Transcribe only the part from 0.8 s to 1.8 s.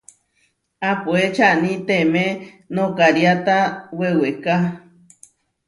Apoé čani